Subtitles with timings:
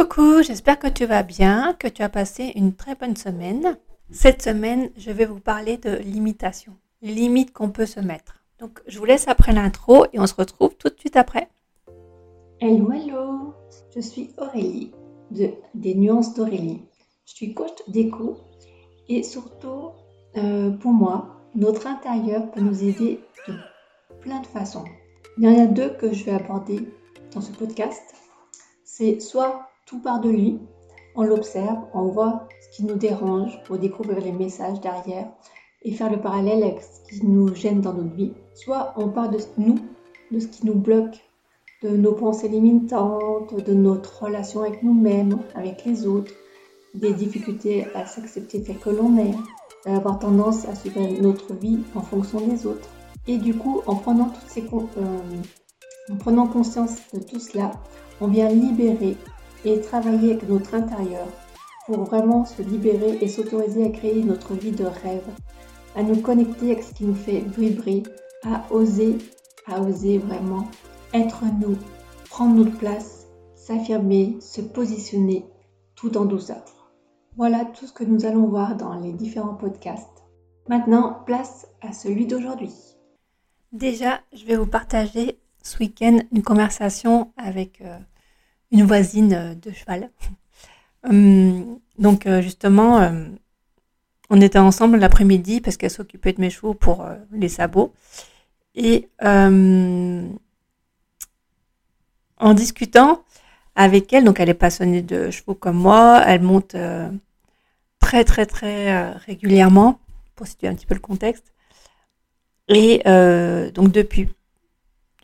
[0.00, 3.76] Coucou, j'espère que tu vas bien, que tu as passé une très bonne semaine.
[4.10, 8.42] Cette semaine, je vais vous parler de limitation, les limites qu'on peut se mettre.
[8.60, 11.50] Donc, je vous laisse après l'intro et on se retrouve tout de suite après.
[12.60, 13.52] Hello, hello,
[13.94, 14.90] je suis Aurélie
[15.32, 16.80] de Des Nuances d'Aurélie.
[17.26, 18.38] Je suis coach d'écho
[19.06, 19.90] et surtout,
[20.38, 23.54] euh, pour moi, notre intérieur peut nous aider de
[24.22, 24.84] plein de façons.
[25.36, 26.88] Il y en a deux que je vais aborder
[27.34, 28.14] dans ce podcast.
[28.82, 30.60] C'est soit tout part de lui,
[31.16, 35.28] on l'observe, on voit ce qui nous dérange pour découvrir les messages derrière
[35.82, 38.32] et faire le parallèle avec ce qui nous gêne dans notre vie.
[38.54, 39.74] Soit on part de nous,
[40.30, 41.18] de ce qui nous bloque,
[41.82, 46.30] de nos pensées limitantes, de notre relation avec nous-mêmes, avec les autres,
[46.94, 49.34] des difficultés à s'accepter tel que l'on est,
[49.86, 52.88] d'avoir tendance à suivre notre vie en fonction des autres.
[53.26, 57.72] Et du coup, en prenant, toutes ces, euh, en prenant conscience de tout cela,
[58.20, 59.16] on vient libérer
[59.64, 61.26] et travailler avec notre intérieur
[61.86, 65.26] pour vraiment se libérer et s'autoriser à créer notre vie de rêve,
[65.96, 68.02] à nous connecter avec ce qui nous fait vibrer,
[68.44, 69.18] à oser,
[69.66, 70.66] à oser vraiment
[71.12, 71.76] être nous,
[72.28, 75.46] prendre notre place, s'affirmer, se positionner
[75.96, 76.64] tout en douceur.
[77.36, 80.24] Voilà tout ce que nous allons voir dans les différents podcasts.
[80.68, 82.72] Maintenant, place à celui d'aujourd'hui.
[83.72, 87.98] Déjà, je vais vous partager ce week-end une conversation avec euh,
[88.70, 90.10] une voisine euh, de cheval.
[91.02, 93.24] Hum, donc euh, justement, euh,
[94.28, 97.94] on était ensemble l'après-midi parce qu'elle s'occupait de mes chevaux pour les sabots.
[98.74, 100.28] Et en
[102.52, 103.24] discutant
[103.74, 106.76] avec elle, donc elle est passionnée de chevaux comme moi, elle monte
[107.98, 109.98] très très très régulièrement,
[110.36, 111.54] pour situer un petit peu le contexte.
[112.68, 113.02] Et
[113.74, 114.28] donc depuis,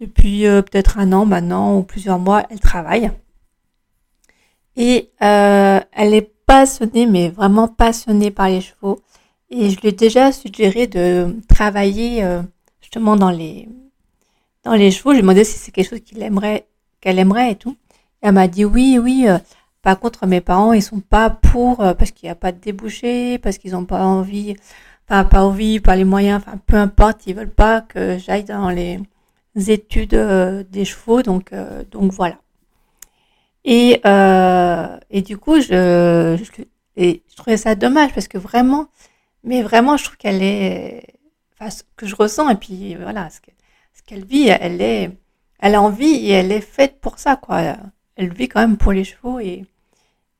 [0.00, 3.12] depuis peut-être un an maintenant ou plusieurs mois, elle travaille.
[4.76, 9.00] Et euh, elle est passionnée, mais vraiment passionnée par les chevaux.
[9.50, 12.42] Et je lui ai déjà suggéré de travailler euh,
[12.80, 13.68] justement dans les
[14.64, 15.10] dans les chevaux.
[15.10, 16.66] Je lui ai demandé si c'est quelque chose qu'il aimerait,
[17.00, 17.76] qu'elle aimerait et tout.
[18.22, 19.26] elle m'a dit oui, oui.
[19.28, 19.38] Euh,
[19.82, 23.38] par contre, mes parents, ils sont pas pour parce qu'il n'y a pas de débouché,
[23.38, 24.56] parce qu'ils n'ont pas envie,
[25.06, 28.70] pas pas envie, pas les moyens, enfin peu importe, ils veulent pas que j'aille dans
[28.70, 29.00] les
[29.70, 30.16] études
[30.70, 31.22] des chevaux.
[31.22, 31.52] Donc
[31.92, 32.36] donc voilà.
[33.66, 36.38] Et, euh, et du coup, je,
[36.96, 38.86] je, trouvais ça dommage parce que vraiment,
[39.42, 41.04] mais vraiment, je trouve qu'elle est,
[41.54, 43.40] enfin, ce que je ressens et puis voilà, ce
[44.06, 45.10] qu'elle vit, elle est,
[45.58, 47.76] elle a envie et elle est faite pour ça, quoi.
[48.14, 49.64] Elle vit quand même pour les chevaux et,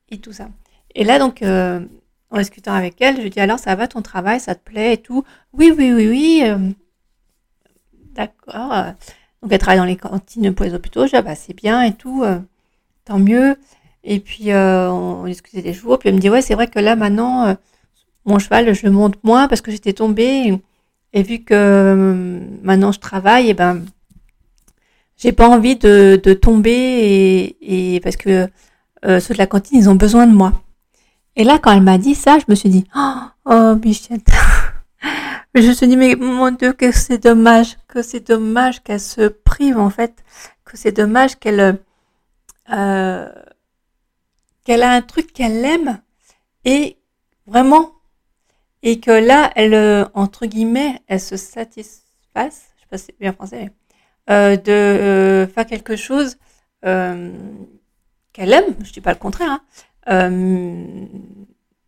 [0.09, 0.47] et tout ça.
[0.95, 1.81] Et là, donc, euh,
[2.31, 4.93] en discutant avec elle, je lui dis alors, ça va ton travail, ça te plaît
[4.93, 5.25] et tout?
[5.53, 6.41] Oui, oui, oui, oui.
[6.45, 6.71] Euh,
[8.13, 8.93] d'accord.
[9.41, 11.05] Donc, elle travaille dans les cantines pour les hôpitaux.
[11.05, 12.23] Je dis, ah, bah, c'est bien et tout.
[13.07, 13.55] Tant mieux.
[14.03, 15.97] Et puis, euh, on, discutait des jours.
[15.97, 17.53] Puis elle me dit, ouais, c'est vrai que là, maintenant, euh,
[18.25, 20.59] mon cheval, je monte moins parce que j'étais tombée.
[21.13, 23.85] Et, vu que euh, maintenant je travaille, et ben,
[25.17, 28.47] j'ai pas envie de, tomber et, parce que
[29.03, 30.51] ceux de la cantine, ils ont besoin de moi.
[31.37, 33.13] Et là, quand elle m'a dit ça, je me suis dit, oh,
[33.45, 33.75] oh
[35.55, 39.29] je me suis dit, mais mon Dieu, que c'est dommage, que c'est dommage qu'elle se
[39.29, 40.23] prive, en fait,
[40.65, 41.79] que c'est dommage qu'elle,
[42.71, 43.29] euh,
[44.65, 46.01] qu'elle a un truc qu'elle aime
[46.65, 46.97] et
[47.45, 47.93] vraiment
[48.83, 52.03] et que là elle euh, entre guillemets elle se satisfasse
[52.75, 53.71] je sais pas si c'est bien français
[54.29, 56.37] euh, de faire quelque chose
[56.81, 58.75] qu'elle aime.
[58.83, 59.59] Je dis pas le contraire
[60.05, 60.29] hein,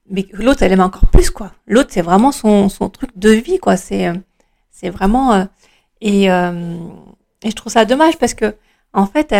[0.09, 1.51] mais l'autre elle aime encore plus quoi.
[1.67, 3.75] L'autre c'est vraiment son, son truc de vie quoi.
[3.75, 4.11] C'est
[4.71, 5.47] c'est vraiment
[5.99, 8.55] et, et je trouve ça dommage parce que
[8.93, 9.33] en fait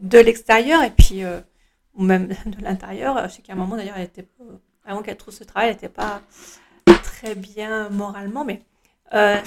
[0.00, 1.40] de l'extérieur et puis euh,
[1.94, 3.28] ou même de l'intérieur.
[3.28, 4.26] Je sais qu'à un moment d'ailleurs, elle était
[4.84, 6.22] avant qu'elle trouve ce travail, elle n'était pas
[7.02, 8.62] très bien moralement, mais
[9.14, 9.38] euh,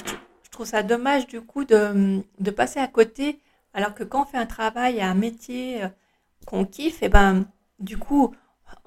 [0.44, 3.40] je, trouve ça dommage du coup de, de, passer à côté,
[3.74, 5.88] alors que quand on fait un travail, un métier euh,
[6.46, 7.46] qu'on kiffe, et eh ben
[7.80, 8.36] du coup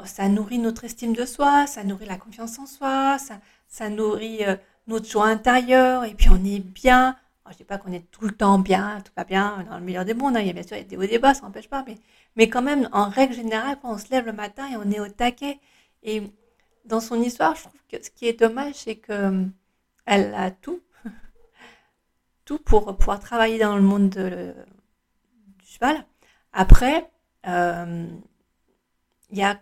[0.05, 4.41] ça nourrit notre estime de soi, ça nourrit la confiance en soi, ça, ça nourrit
[4.87, 7.17] notre joie intérieure, et puis on est bien,
[7.47, 9.85] je ne dis pas qu'on est tout le temps bien, tout va bien dans le
[9.85, 10.37] meilleur des mondes.
[10.37, 10.41] Hein.
[10.41, 11.85] Il y a bien sûr des hauts des bas, ça n'empêche pas.
[11.87, 11.97] Mais,
[12.37, 15.01] mais quand même, en règle générale, quand on se lève le matin et on est
[15.01, 15.59] au taquet.
[16.03, 16.23] Et
[16.85, 19.53] dans son histoire, je trouve que ce qui est dommage, c'est qu'elle
[20.09, 20.81] euh, a tout.
[22.45, 26.05] tout pour pouvoir travailler dans le monde du cheval.
[26.53, 27.11] Après,
[27.47, 28.07] euh,
[29.31, 29.55] il y a,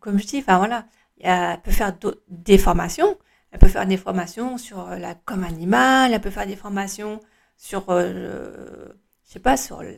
[0.00, 0.86] comme, je dis, enfin voilà,
[1.20, 1.96] elle peut faire
[2.28, 3.18] des formations.
[3.54, 7.20] Elle peut faire des formations sur la comme animal, elle peut faire des formations
[7.56, 8.88] sur euh,
[9.24, 9.94] je sais pas, sur le,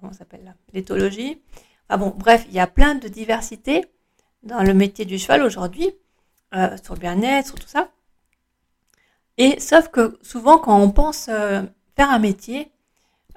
[0.00, 1.42] comment s'appelle l'éthologie.
[1.88, 3.84] Enfin bon, bref, il y a plein de diversité
[4.42, 5.90] dans le métier du cheval aujourd'hui,
[6.54, 7.90] euh, sur le bien-être, sur tout ça.
[9.38, 11.62] Et sauf que souvent, quand on pense euh,
[11.96, 12.72] faire un métier,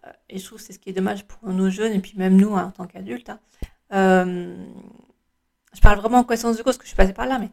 [0.05, 2.13] euh, et je trouve que c'est ce qui est dommage pour nos jeunes, et puis
[2.15, 3.39] même nous hein, en tant qu'adultes, hein,
[5.73, 7.49] je parle vraiment en connaissance de cause, que je suis passée par là, mais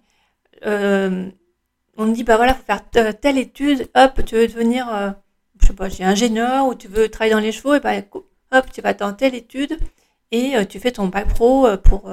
[0.64, 2.88] on me dit, bah voilà, faut faire
[3.20, 5.14] telle étude, hop, tu veux devenir,
[5.60, 8.04] je sais pas, ingénieur, ou tu veux travailler dans les chevaux, et ben,
[8.52, 9.78] hop, tu vas dans telle étude,
[10.30, 12.10] et tu fais ton bac pro pour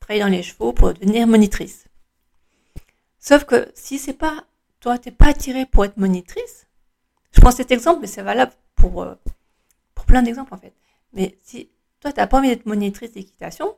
[0.00, 1.86] travailler dans les chevaux, pour devenir monitrice.
[3.18, 4.44] Sauf que si c'est pas
[4.80, 6.66] toi, t'es pas attiré pour être monitrice.
[7.32, 9.14] Je prends cet exemple, mais c'est valable pour, euh,
[9.94, 10.74] pour plein d'exemples en fait.
[11.14, 11.70] Mais si
[12.00, 13.74] toi, t'as pas envie d'être monitrice d'équitation,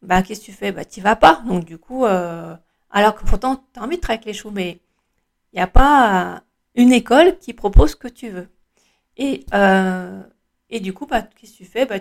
[0.00, 0.72] bah qu'est-ce que tu fais?
[0.72, 1.42] Bah tu vas pas.
[1.46, 2.56] Donc du coup, euh,
[2.92, 4.80] alors que pourtant tu as envie de travailler avec les chevaux, mais
[5.52, 6.44] il n'y a pas
[6.74, 8.48] une école qui propose ce que tu veux.
[9.16, 10.22] Et, euh,
[10.80, 11.86] du coup, bah, qu'est-ce que tu fais?
[11.86, 11.98] Bah,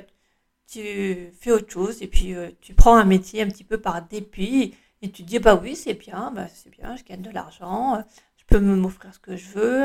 [0.68, 4.76] Tu fais autre chose et puis tu prends un métier un petit peu par dépit
[5.02, 8.04] et tu te dis, bah oui, c'est bien, bah, c'est bien, je gagne de l'argent,
[8.38, 9.84] je peux m'offrir ce que je veux,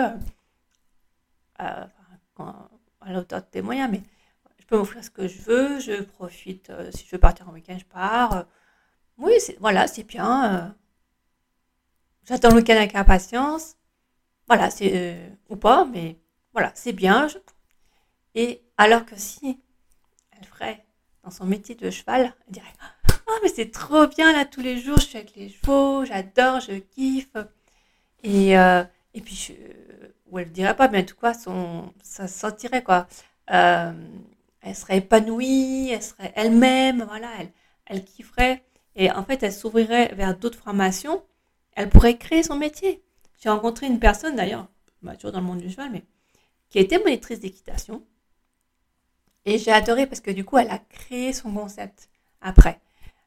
[1.61, 1.87] euh,
[2.39, 2.69] à,
[3.07, 4.03] la hauteur de tes moyens, mais
[4.59, 7.53] je peux m'offrir ce que je veux, je profite, euh, si je veux partir en
[7.53, 8.47] week-end, je pars.
[9.19, 10.77] oui, voilà, c'est bien.
[12.27, 13.77] Euh, j'attends le week-end avec impatience.
[14.49, 15.17] Voilà, c'est.
[15.49, 16.19] ou pas, mais
[16.53, 17.29] voilà, c'est bien.
[18.35, 19.61] Et alors que si
[20.33, 20.85] elle ferait
[21.25, 22.73] dans son métier de cheval, elle dirait
[23.29, 26.61] oh, mais c'est trop bien là tous les jours, je suis avec les chevaux, j'adore,
[26.61, 27.37] je kiffe.
[28.23, 28.85] Et, euh,
[29.15, 29.57] et puis,
[30.27, 33.07] ou elle ne dirait pas, mais en tout cas, son, ça se sentirait quoi.
[33.51, 33.93] Euh,
[34.61, 37.53] elle serait épanouie, elle serait elle-même, voilà, elle,
[37.87, 38.65] elle kifferait.
[38.97, 41.23] Et en fait, elle s'ouvrirait vers d'autres formations.
[41.77, 43.03] Elle pourrait créer son métier.
[43.39, 44.67] J'ai rencontré une personne d'ailleurs,
[45.03, 46.05] bah, toujours dans le monde du cheval, mais
[46.71, 48.03] qui était monitrice d'équitation.
[49.45, 52.09] Et j'ai adoré parce que du coup, elle a créé son concept
[52.41, 52.81] après.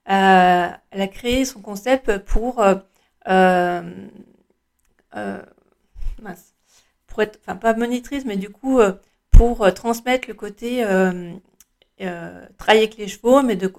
[0.09, 2.75] Euh, elle a créé son concept pour, euh,
[3.27, 3.81] euh,
[7.07, 8.79] pour être, enfin pas monitrice, mais du coup
[9.31, 10.83] pour transmettre le côté
[12.57, 13.71] travailler avec les chevaux, mais de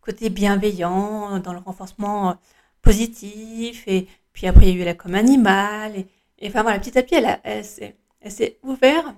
[0.00, 2.38] côté bienveillant, dans le renforcement
[2.84, 3.84] positif.
[3.88, 5.96] Et puis après, il y a eu la comme animal.
[6.38, 9.14] Et, enfin voilà, petit à petit, elle, s'est ouverte,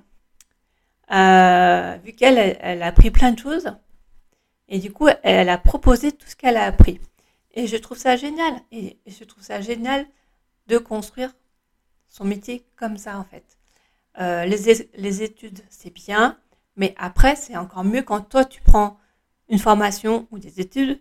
[2.05, 3.73] vu qu'elle elle a appris plein de choses.
[4.69, 7.01] Et du coup, elle a proposé tout ce qu'elle a appris.
[7.55, 8.55] Et je trouve ça génial.
[8.73, 10.07] Et je trouve ça génial
[10.67, 11.33] de construire
[12.09, 13.45] son métier comme ça, en fait.
[14.19, 16.39] Euh, les, les, études, c'est bien,
[16.77, 18.99] mais après, c'est encore mieux quand toi, tu prends
[19.49, 21.01] une formation ou des études,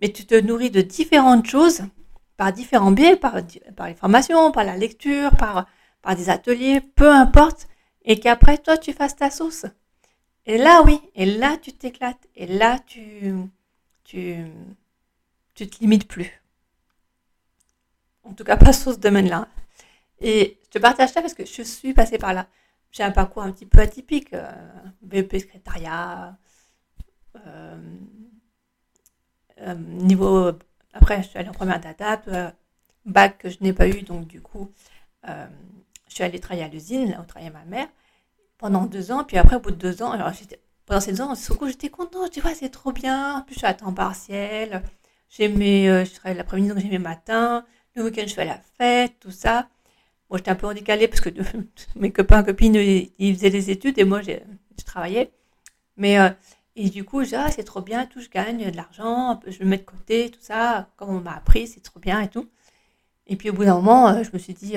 [0.00, 1.82] mais tu te nourris de différentes choses
[2.36, 5.66] par différents biais, par, les formations, par la lecture, par,
[6.02, 7.68] par des ateliers, peu importe,
[8.04, 9.66] et qu'après, toi, tu fasses ta sauce.
[10.44, 13.34] Et là, oui, et là, tu t'éclates, et là, tu,
[14.04, 14.36] tu,
[15.54, 16.30] tu te limites plus.
[18.22, 19.48] En tout cas, pas sur ce domaine-là.
[20.20, 22.46] Et je te partage ça parce que je suis passée par là.
[22.90, 24.50] J'ai un parcours un petit peu atypique, euh,
[25.02, 26.36] BEP secrétariat,
[27.46, 27.76] euh,
[29.60, 30.52] euh, niveau.
[30.96, 32.28] Après, je suis allée en première étape,
[33.04, 34.70] bac que je n'ai pas eu, donc du coup,
[35.24, 37.88] je suis allée travailler à l'usine, là où travaillait ma mère
[38.58, 39.24] pendant deux ans.
[39.24, 40.30] Puis après, au bout de deux ans, alors
[40.86, 41.34] pendant ces deux ans,
[41.66, 42.26] j'étais contente.
[42.34, 43.38] Je dis, ouais, c'est trop bien.
[43.38, 44.82] En plus, je suis à temps partiel.
[45.28, 47.64] J'aimais, euh, je travaillais l'après-midi, donc j'aimais matin.
[47.94, 49.68] Le week-end, je fais la fête, tout ça.
[50.30, 51.30] Moi, j'étais un peu handicapée parce que
[51.96, 55.32] mes copains, copines, ils, faisaient des études et moi, je travaillais.
[55.96, 56.30] Mais, euh,
[56.76, 59.78] et du coup, ah, c'est trop bien, tout, je gagne de l'argent, je le mets
[59.78, 62.48] de côté, tout ça, comme on m'a appris, c'est trop bien et tout.
[63.26, 64.76] Et puis, au bout d'un moment, euh, je me suis dit,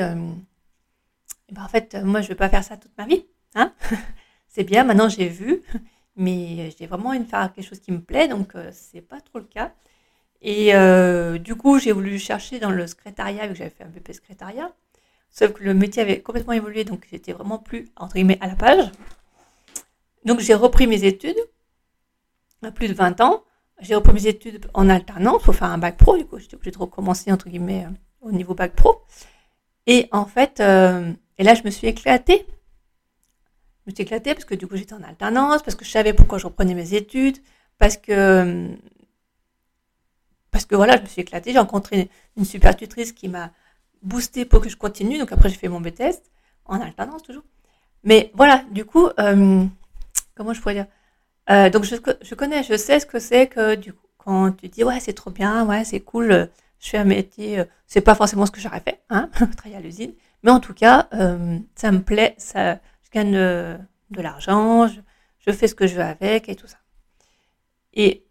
[1.52, 3.26] ben, en fait, moi, je ne vais pas faire ça toute ma vie.
[3.56, 3.74] Hein
[4.48, 5.62] c'est bien, maintenant j'ai vu,
[6.16, 9.22] mais j'ai vraiment envie de faire quelque chose qui me plaît, donc euh, c'est pas
[9.22, 9.74] trop le cas.
[10.42, 13.90] Et euh, du coup, j'ai voulu chercher dans le secrétariat, vu que j'avais fait un
[13.90, 14.72] BP secrétariat,
[15.32, 18.56] sauf que le métier avait complètement évolué, donc j'étais vraiment plus, entre guillemets, à la
[18.56, 18.92] page.
[20.26, 21.38] Donc j'ai repris mes études,
[22.74, 23.44] plus de 20 ans.
[23.82, 26.72] J'ai repris mes études en alternance pour faire un bac pro, du coup j'étais obligée
[26.72, 29.02] de recommencer, entre guillemets, euh, au niveau bac pro.
[29.88, 32.46] Et en fait, et là je me suis éclatée
[33.90, 36.38] me suis éclatée parce que du coup j'étais en alternance, parce que je savais pourquoi
[36.38, 37.38] je reprenais mes études,
[37.78, 38.70] parce que
[40.52, 41.54] parce que voilà, je me suis éclatée.
[41.54, 43.52] J'ai rencontré une super tutrice qui m'a
[44.02, 45.20] boosté pour que je continue.
[45.20, 46.32] Donc après j'ai fait mon B-test
[46.66, 47.44] en alternance toujours.
[48.04, 49.66] Mais voilà, du coup, euh,
[50.36, 50.88] comment je pourrais dire?
[51.52, 54.68] Euh, Donc je, je, connais, je sais ce que c'est que du coup quand tu
[54.68, 58.46] dis ouais c'est trop bien, ouais c'est cool, je fais un métier, c'est pas forcément
[58.46, 60.14] ce que j'aurais fait, hein, travailler à l'usine,
[60.44, 61.08] mais en tout cas
[61.76, 62.80] ça me plaît, ça
[63.10, 63.78] je gagne euh,
[64.12, 66.78] de l'argent, je, fais ce que je veux avec et tout ça.
[67.94, 68.24] Et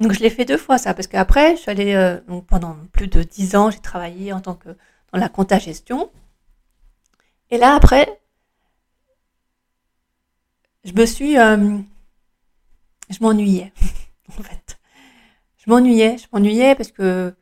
[0.00, 2.76] donc je l'ai fait deux fois ça, parce qu'après, je suis allée, euh, donc pendant
[2.92, 4.68] plus de dix ans, j'ai travaillé en tant que
[5.12, 6.10] dans la compta gestion.
[7.50, 8.20] Et là, après,
[10.84, 11.78] je me suis, euh,
[13.10, 13.72] je m'ennuyais,
[14.38, 14.78] en fait.
[15.58, 17.34] Je m'ennuyais, je m'ennuyais parce que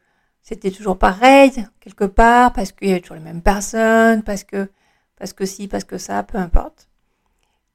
[0.43, 4.71] c'était toujours pareil, quelque part, parce qu'il y avait toujours les mêmes personnes, parce que,
[5.17, 6.89] parce que si, parce que ça, peu importe.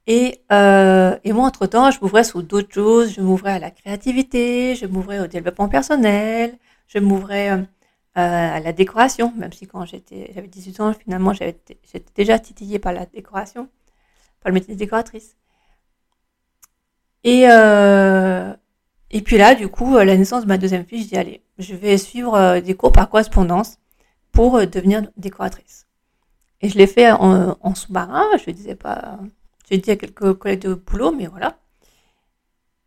[0.06, 4.76] Et, euh, et moi, entre-temps, je m'ouvrais sur d'autres choses, je m'ouvrais à la créativité,
[4.76, 7.64] je m'ouvrais au développement personnel, je m'ouvrais euh,
[8.16, 11.78] à la décoration, même si quand j'étais, j'avais 18 ans, finalement, j'étais
[12.16, 13.70] déjà titillée par la décoration,
[14.42, 15.36] par le métier de décoratrice.
[17.24, 18.54] Et, euh,
[19.12, 21.42] et puis là, du coup, à la naissance de ma deuxième fille, je dis, allez,
[21.60, 23.78] je vais suivre euh, des cours par correspondance
[24.32, 25.88] pour euh, devenir décoratrice.
[26.62, 29.20] Et je l'ai fait en, sous-marin, je ne disais pas,
[29.70, 31.60] j'ai dit à quelques collègues de boulot, mais voilà.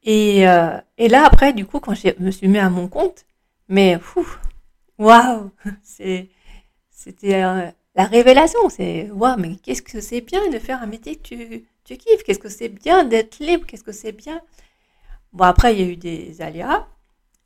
[0.02, 3.26] Et, euh, et là, après, du coup, quand je me suis mis à mon compte,
[3.68, 3.98] mais
[4.98, 5.50] waouh,
[5.82, 7.42] c'était
[7.94, 8.68] la révélation.
[8.70, 11.64] C'est waouh, mais qu'est-ce que c'est bien de faire un métier que tu,
[11.98, 13.66] Qu'est-ce que c'est bien d'être libre?
[13.66, 14.40] Qu'est-ce que c'est bien?
[15.32, 16.86] Bon, après, il y a eu des aléas.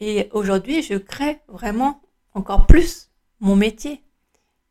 [0.00, 2.00] Et aujourd'hui, je crée vraiment
[2.34, 3.10] encore plus
[3.40, 4.02] mon métier.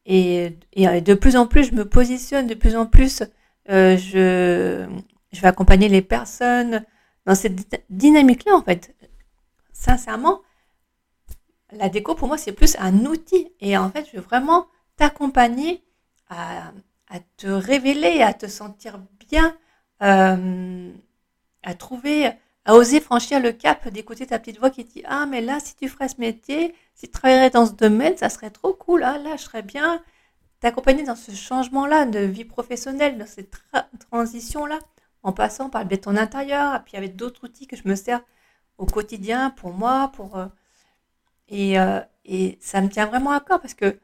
[0.05, 3.23] Et, de plus en plus, je me positionne, de plus en plus,
[3.69, 4.85] euh, je,
[5.31, 6.83] je vais accompagner les personnes
[7.25, 8.93] dans cette dynamique-là, en fait.
[9.71, 10.41] Sincèrement,
[11.71, 13.51] la déco, pour moi, c'est plus un outil.
[13.61, 15.83] Et en fait, je veux vraiment t'accompagner
[16.29, 16.71] à,
[17.09, 18.99] à, te révéler, à te sentir
[19.29, 19.55] bien,
[20.03, 20.91] euh,
[21.63, 22.31] à trouver
[22.65, 25.75] à oser franchir le cap d'écouter ta petite voix qui dit Ah, mais là, si
[25.75, 29.03] tu ferais ce métier, si tu travaillerais dans ce domaine, ça serait trop cool.
[29.03, 30.01] Ah, là, je serais bien
[30.59, 33.51] t'accompagner dans ce changement-là de vie professionnelle, dans cette
[34.09, 34.79] transition-là,
[35.23, 38.21] en passant par le béton intérieur, et puis avec d'autres outils que je me sers
[38.77, 40.37] au quotidien pour moi, pour.
[40.37, 40.47] Euh,
[41.49, 43.99] et, euh, et ça me tient vraiment à cœur parce que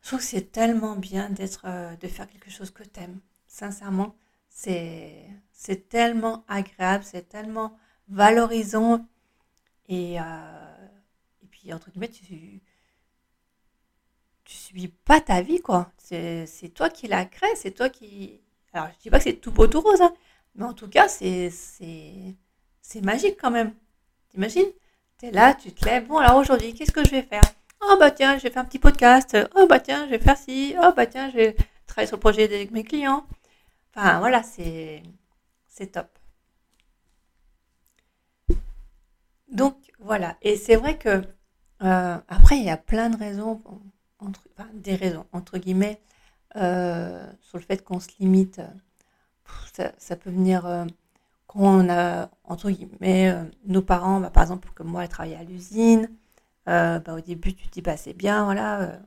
[0.00, 1.66] je trouve que c'est tellement bien d'être,
[2.00, 3.20] de faire quelque chose que tu aimes.
[3.46, 4.14] Sincèrement,
[4.48, 7.76] c'est c'est tellement agréable, c'est tellement
[8.08, 9.06] valorisant.
[9.88, 10.76] Et, euh,
[11.50, 12.62] puis, entre guillemets, tu
[14.44, 15.92] tu subis pas ta vie, quoi.
[15.98, 18.40] C'est toi qui la crée, c'est toi qui...
[18.72, 20.14] Alors, je dis pas que c'est tout beau, tout rose, hein,
[20.54, 21.50] mais en tout cas, c'est
[23.02, 23.74] magique quand même.
[24.30, 24.70] T'imagines?
[25.18, 26.06] Tu es là, tu te lèves.
[26.06, 27.42] Bon, alors aujourd'hui, qu'est-ce que je vais faire?
[27.82, 29.36] Oh, bah tiens, je vais faire un petit podcast.
[29.56, 30.74] Oh, bah tiens, je vais faire ci.
[30.82, 33.26] Oh, bah tiens, je vais travailler sur le projet avec mes clients.
[33.94, 35.02] Enfin, voilà, c'est
[35.92, 36.18] top.
[39.50, 41.22] Donc voilà, et c'est vrai que
[41.82, 43.62] euh, après il y a plein de raisons,
[44.18, 44.42] entre,
[44.74, 46.00] des raisons entre guillemets,
[46.56, 48.60] euh, sur le fait qu'on se limite.
[49.98, 50.84] Ça, peut venir euh,
[51.46, 55.44] quand on a entre guillemets nos parents, bah, par exemple comme moi, elle travaillait à
[55.44, 56.10] l'usine.
[56.66, 59.00] Bah, au début tu te dis bah c'est bien, voilà.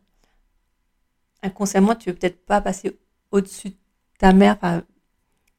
[1.44, 3.00] inconsciemment tu veux peut-être pas passer
[3.32, 3.76] au-dessus de
[4.22, 4.58] ta mère,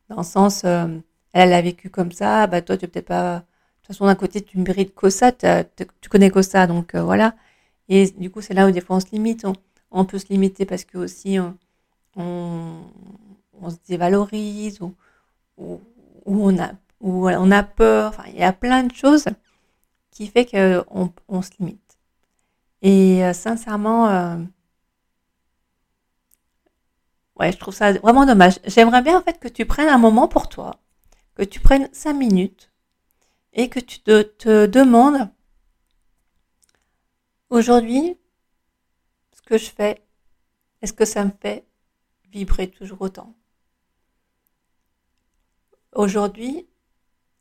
[0.09, 0.87] dans le sens, euh,
[1.33, 3.39] elle, a vécu comme ça, bah toi, tu peut-être pas.
[3.39, 3.41] De
[3.83, 7.35] toute façon, d'un côté, tu mérites que ça, tu connais que ça, donc euh, voilà.
[7.89, 9.45] Et du coup, c'est là où des fois on se limite.
[9.91, 11.39] On, peut se limiter parce que aussi
[12.17, 12.85] on,
[13.69, 14.95] se dévalorise ou,
[16.25, 18.11] on, a, ou on a peur.
[18.11, 19.27] Enfin, il y a plein de choses
[20.13, 21.99] qui fait qu'on on se limite.
[22.83, 24.47] Et euh, sincèrement,
[27.51, 28.61] Je trouve ça vraiment dommage.
[28.67, 30.81] J'aimerais bien en fait que tu prennes un moment pour toi,
[31.35, 32.71] que tu prennes cinq minutes
[33.55, 35.31] et que tu te, demandes
[37.51, 38.17] aujourd'hui
[39.35, 40.03] ce que je fais,
[40.81, 41.67] est-ce que ça me fait
[42.31, 43.35] vibrer toujours autant?
[45.95, 46.67] Aujourd'hui,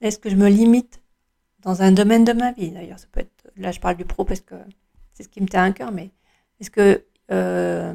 [0.02, 1.02] est-ce que je me limite
[1.60, 2.72] dans un domaine de ma vie?
[2.72, 4.56] D'ailleurs, ça peut être, là je parle du pro parce que
[5.14, 6.12] c'est ce qui me tient à cœur, mais
[6.60, 7.94] est-ce que euh,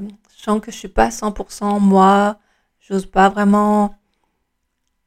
[0.60, 2.38] que je suis pas 100% moi,
[2.80, 3.94] j'ose pas vraiment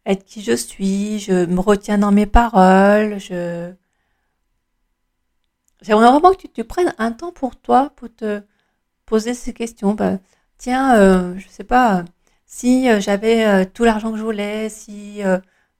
[0.05, 3.72] être qui je suis, je me retiens dans mes paroles, je...
[5.81, 8.41] J'aimerais vraiment que tu, prennes un temps pour toi, pour te
[9.05, 9.93] poser ces questions.
[9.93, 10.19] Bah,
[10.58, 12.03] tiens, euh, je sais pas,
[12.46, 15.22] si euh, j'avais euh, tout l'argent que je voulais, si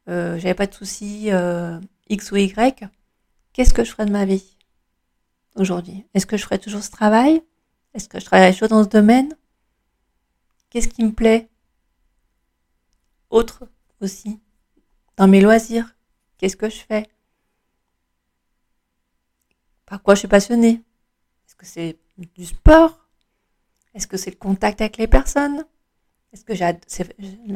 [0.08, 1.30] j'avais pas de soucis
[2.10, 2.88] X ou Y,
[3.54, 4.58] qu'est-ce que je ferais de ma vie
[5.56, 6.06] aujourd'hui?
[6.14, 7.44] Est-ce que je ferais toujours ce travail?
[7.94, 9.36] Est-ce que je travaille toujours dans ce domaine?
[10.70, 11.50] Qu'est-ce qui me plaît
[13.30, 13.68] Autre
[14.02, 14.40] aussi.
[15.18, 15.96] Dans mes loisirs,
[16.38, 17.08] qu'est-ce que je fais?
[19.86, 20.84] Par quoi je suis passionnée?
[21.48, 23.08] Est-ce que c'est du sport?
[23.94, 25.66] Est-ce que c'est le contact avec les personnes?
[26.32, 26.84] Est-ce que j'adore,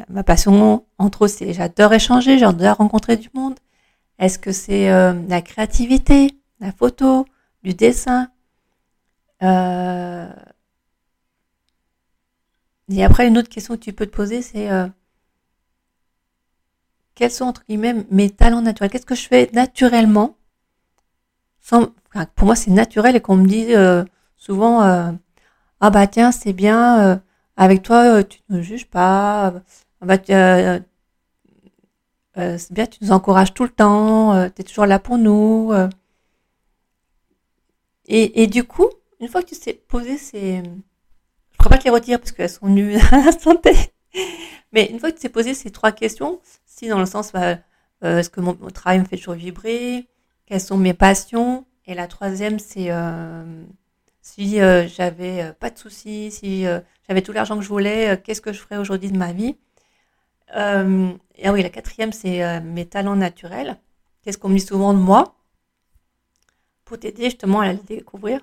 [0.10, 3.60] ma passion, entre autres, c'est j'adore échanger, j'adore rencontrer du monde.
[4.18, 7.26] Est-ce que c'est euh, la créativité, la photo,
[7.64, 8.30] du dessin?
[9.44, 10.34] Euh,
[12.90, 14.88] Et après, une autre question que tu peux te poser, c'est euh,
[17.16, 18.92] quels sont, entre guillemets, mes talents naturels?
[18.92, 20.36] Qu'est-ce que je fais naturellement
[22.36, 23.74] Pour moi, c'est naturel et qu'on me dit
[24.36, 27.22] souvent, ah bah tiens, c'est bien
[27.58, 29.54] avec toi, euh, tu ne juges pas.
[30.02, 30.80] Bah, euh,
[32.38, 34.50] euh, c'est bien, tu nous encourages tout le temps.
[34.50, 35.72] tu es toujours là pour nous.
[38.08, 40.62] Et, et, du coup, une fois que tu sais poser ces...
[41.64, 43.72] Pourrais pas te les retirer parce qu'elles sont nues à l'instant T.
[44.72, 47.58] Mais une fois que tu sais poser ces trois questions, si dans le sens, bah,
[48.02, 50.08] est-ce que mon, travail me fait toujours vibrer?
[50.46, 51.66] Quelles sont mes passions?
[51.86, 52.92] Et la troisième, c'est
[54.22, 56.66] si j'avais pas de soucis, si
[57.08, 59.58] j'avais tout l'argent que je voulais, euh, qu'est-ce que je ferais aujourd'hui de ma vie?
[60.56, 61.12] Euh,
[61.44, 63.78] Ah oui, la quatrième, c'est euh, mes talents naturels.
[64.24, 65.36] Qu'est-ce qu'on me dit souvent de moi?
[66.86, 68.42] Pour t'aider justement à les découvrir.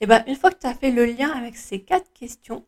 [0.00, 2.64] Et eh bien, une fois que tu as fait le lien avec ces quatre questions,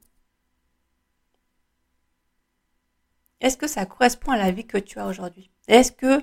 [3.40, 5.50] est-ce que ça correspond à la vie que tu as aujourd'hui?
[5.68, 6.22] Est-ce que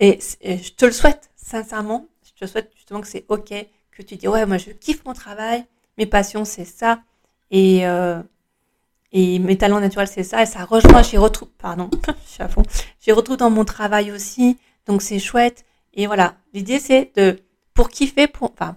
[0.00, 3.52] et, je te le souhaite, sincèrement, je te souhaite justement que c'est OK,
[3.90, 5.66] que tu dis ouais moi je kiffe mon travail,
[5.98, 7.02] mes passions c'est ça
[7.50, 8.22] et euh,
[9.12, 11.90] et mes talents naturels c'est ça et ça rejoint j'y retrouve pardon
[12.24, 12.62] je suis à fond
[13.00, 16.36] j'y retrouve dans mon travail aussi donc c'est chouette et voilà.
[16.54, 17.40] L'idée c'est de
[17.78, 18.76] pour kiffer pour enfin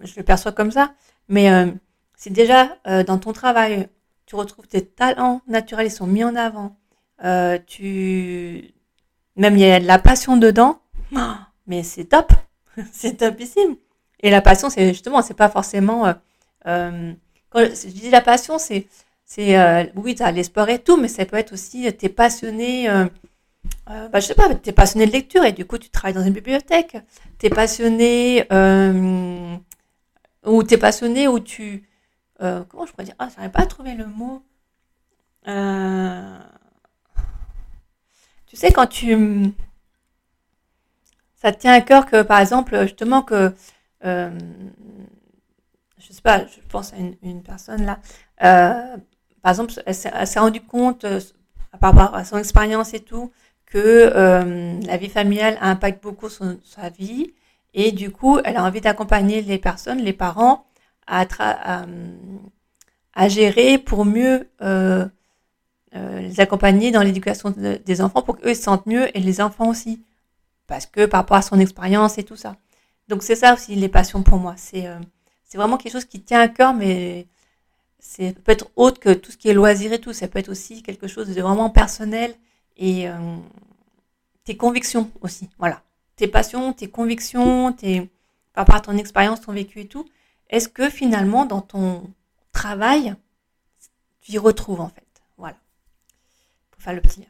[0.00, 0.92] je le perçois comme ça
[1.28, 1.70] mais euh,
[2.16, 3.88] c'est déjà euh, dans ton travail
[4.26, 6.76] tu retrouves tes talents naturels ils sont mis en avant
[7.66, 8.74] tu
[9.36, 10.80] même il y a de la passion dedans
[11.66, 12.32] mais c'est top
[12.92, 13.76] c'est topissime
[14.22, 16.06] et la passion, c'est justement, c'est pas forcément.
[16.06, 16.12] Euh,
[16.66, 17.12] euh,
[17.48, 18.86] quand je dis la passion, c'est,
[19.24, 22.08] c'est euh, oui, tu as l'espoir et tout, mais ça peut être aussi, tu es
[22.08, 22.88] passionné.
[23.88, 26.14] Euh, bah, je sais pas, tu es passionné de lecture et du coup, tu travailles
[26.14, 26.96] dans une bibliothèque.
[27.38, 28.46] Tu es passionné.
[30.46, 31.88] ou tu passionné, ou tu.
[32.38, 33.14] comment je pourrais dire?
[33.18, 34.42] Ah, j'arrive pas à trouver le mot.
[38.46, 39.52] tu sais, quand tu.
[41.36, 43.54] Ça te tient à cœur que, par exemple, justement, que
[44.04, 44.30] euh,
[45.98, 47.98] je sais pas, je pense à une, personne là,
[48.42, 48.96] euh,
[49.42, 51.20] par exemple, elle s'est rendue compte, euh,
[51.78, 53.30] par rapport à son expérience et tout,
[53.70, 54.12] que
[54.86, 57.32] la vie familiale impacte beaucoup son, sa vie.
[57.72, 60.66] Et du coup, elle a envie d'accompagner les personnes, les parents,
[61.06, 61.24] à,
[63.14, 64.48] à, gérer pour mieux
[65.92, 70.02] les accompagner dans l'éducation des enfants pour qu'eux se sentent mieux et les enfants aussi.
[70.66, 72.56] Parce que par rapport à son expérience et tout ça.
[73.10, 74.54] Donc c'est ça aussi les passions pour moi.
[74.56, 74.98] C'est euh,
[75.44, 77.26] c'est vraiment quelque chose qui tient à cœur, mais
[77.98, 80.12] c'est peut être autre que tout ce qui est loisir et tout.
[80.12, 82.32] Ça peut être aussi quelque chose de vraiment personnel
[82.80, 83.36] et euh,
[84.44, 85.48] tes convictions aussi.
[85.58, 85.82] Voilà,
[86.16, 88.10] tes passions, tes convictions, tes
[88.52, 90.04] par rapport à ton expérience, ton vécu et tout.
[90.48, 92.10] Est-ce que finalement dans ton
[92.50, 93.14] travail,
[94.20, 95.06] tu y retrouves en fait?
[95.38, 95.56] Voilà,
[96.72, 97.28] pour faire le petit.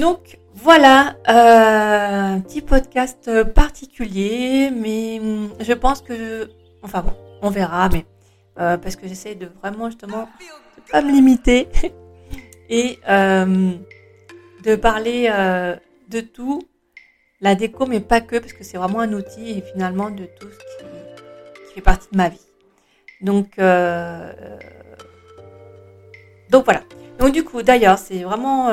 [0.00, 6.48] Donc voilà, euh, petit podcast particulier, mais hum, je pense que,
[6.82, 8.06] enfin bon, on verra, mais
[8.58, 10.28] euh, parce que j'essaie de vraiment justement
[10.76, 11.68] de pas me limiter
[12.70, 13.72] et euh,
[14.64, 15.30] de parler
[16.08, 16.62] de tout,
[17.42, 20.48] la déco, mais pas que, parce que c'est vraiment un outil et finalement de tout
[20.48, 20.84] ce
[21.68, 22.40] qui, fait partie de ma vie.
[23.20, 23.56] Donc,
[26.50, 26.82] donc voilà.
[27.18, 28.70] Donc du coup, d'ailleurs, c'est vraiment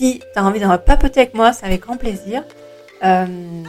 [0.00, 2.42] si tu as envie d'en papoter avec moi, c'est avec grand plaisir.
[3.04, 3.62] Euh,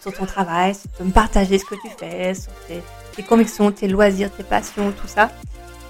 [0.00, 3.88] sur ton travail, tu peux me partager ce que tu fais, sur tes, convictions, tes
[3.88, 5.32] loisirs, tes passions, tout ça.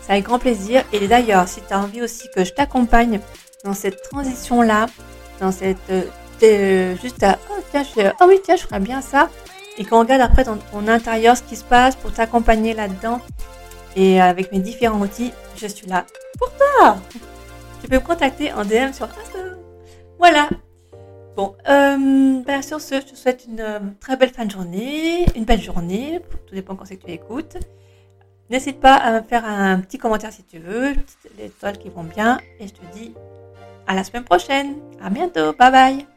[0.09, 0.85] Avec grand plaisir.
[0.92, 3.21] Et d'ailleurs, si tu as envie aussi que je t'accompagne
[3.64, 4.87] dans cette transition-là,
[5.40, 5.79] dans cette...
[6.42, 9.29] Euh, juste à, oh, tiens, je, oh oui, tiens, je ferais bien ça.
[9.79, 13.21] Et qu'on regarde après dans ton intérieur ce qui se passe pour t'accompagner là-dedans.
[13.97, 16.05] Et avec mes différents outils, je suis là
[16.38, 16.99] pour toi.
[17.83, 19.57] Tu peux me contacter en DM sur Instagram
[20.19, 20.49] voilà.
[21.37, 25.27] Bon, euh, ben, sur ce, je te souhaite une euh, très belle fin de journée,
[25.35, 27.59] une belle journée, tout dépend quand c'est que tu écoutes.
[28.48, 30.94] N'hésite pas à me faire un petit commentaire si tu veux,
[31.37, 33.12] les étoiles qui vont bien, et je te dis
[33.87, 34.76] à la semaine prochaine.
[35.02, 36.15] À bientôt, bye bye.